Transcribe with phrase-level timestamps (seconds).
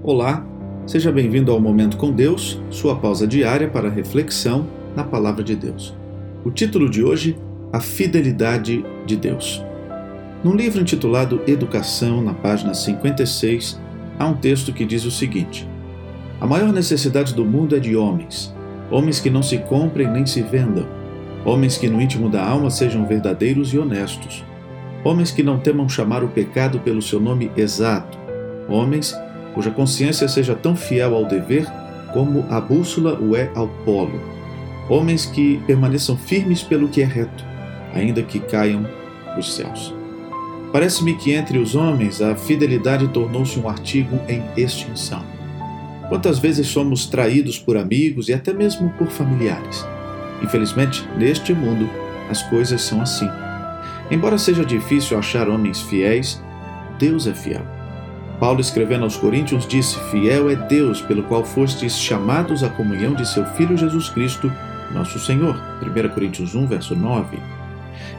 [0.00, 0.46] Olá,
[0.86, 5.92] seja bem-vindo ao Momento com Deus, sua pausa diária para reflexão na Palavra de Deus.
[6.44, 7.36] O título de hoje:
[7.72, 9.60] A Fidelidade de Deus.
[10.44, 13.78] Num livro intitulado Educação, na página 56,
[14.16, 15.68] há um texto que diz o seguinte:
[16.40, 18.54] A maior necessidade do mundo é de homens,
[18.92, 20.86] homens que não se comprem nem se vendam,
[21.44, 24.44] homens que no íntimo da alma sejam verdadeiros e honestos,
[25.02, 28.16] homens que não temam chamar o pecado pelo seu nome exato,
[28.68, 29.12] homens
[29.54, 31.66] cuja consciência seja tão fiel ao dever
[32.12, 34.20] como a bússola o é ao polo.
[34.88, 37.44] Homens que permaneçam firmes pelo que é reto,
[37.94, 38.86] ainda que caiam
[39.38, 39.94] os céus.
[40.72, 45.22] Parece-me que entre os homens a fidelidade tornou-se um artigo em extinção.
[46.08, 49.86] Quantas vezes somos traídos por amigos e até mesmo por familiares?
[50.42, 51.88] Infelizmente, neste mundo,
[52.30, 53.28] as coisas são assim.
[54.10, 56.42] Embora seja difícil achar homens fiéis,
[56.98, 57.77] Deus é fiel.
[58.40, 63.26] Paulo, escrevendo aos Coríntios, disse: Fiel é Deus, pelo qual fostes chamados à comunhão de
[63.28, 64.52] seu Filho Jesus Cristo,
[64.92, 65.56] nosso Senhor.
[65.82, 67.38] 1 Coríntios 1, verso 9.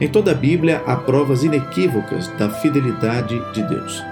[0.00, 4.02] Em toda a Bíblia há provas inequívocas da fidelidade de Deus.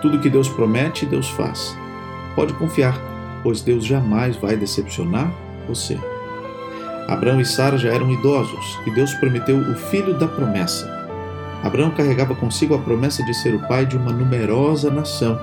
[0.00, 1.76] Tudo que Deus promete, Deus faz.
[2.34, 2.96] Pode confiar,
[3.42, 5.30] pois Deus jamais vai decepcionar
[5.68, 5.98] você.
[7.08, 11.01] Abraão e Sara já eram idosos e Deus prometeu o filho da promessa.
[11.62, 15.38] Abraão carregava consigo a promessa de ser o pai de uma numerosa nação,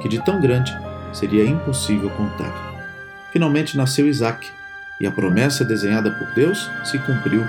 [0.00, 0.72] que de tão grande
[1.12, 3.28] seria impossível contar.
[3.32, 4.46] Finalmente nasceu Isaac,
[5.00, 7.44] e a promessa desenhada por Deus se cumpriu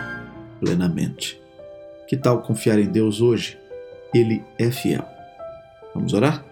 [0.60, 1.40] plenamente.
[2.08, 3.58] Que tal confiar em Deus hoje?
[4.14, 5.06] Ele é fiel.
[5.94, 6.44] Vamos orar?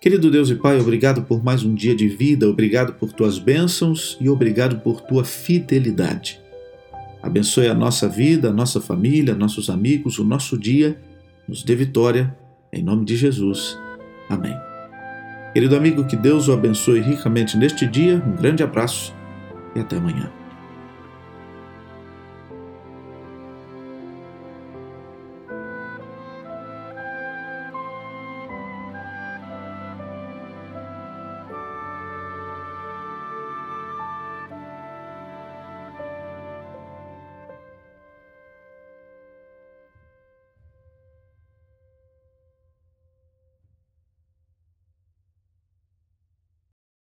[0.00, 4.18] Querido Deus e Pai, obrigado por mais um dia de vida, obrigado por tuas bênçãos
[4.20, 6.43] e obrigado por tua fidelidade.
[7.24, 11.00] Abençoe a nossa vida, a nossa família, nossos amigos, o nosso dia.
[11.48, 12.36] Nos dê vitória.
[12.70, 13.78] Em nome de Jesus.
[14.28, 14.54] Amém.
[15.54, 18.22] Querido amigo, que Deus o abençoe ricamente neste dia.
[18.26, 19.14] Um grande abraço
[19.74, 20.43] e até amanhã.